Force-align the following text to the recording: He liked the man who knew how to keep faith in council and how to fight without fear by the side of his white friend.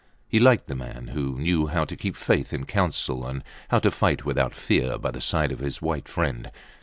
He 0.27 0.39
liked 0.39 0.65
the 0.65 0.73
man 0.73 1.09
who 1.09 1.37
knew 1.37 1.67
how 1.67 1.85
to 1.85 1.95
keep 1.95 2.15
faith 2.15 2.53
in 2.53 2.65
council 2.65 3.23
and 3.27 3.43
how 3.69 3.77
to 3.77 3.91
fight 3.91 4.25
without 4.25 4.55
fear 4.55 4.97
by 4.97 5.11
the 5.11 5.21
side 5.21 5.51
of 5.51 5.59
his 5.59 5.79
white 5.79 6.07
friend. 6.09 6.49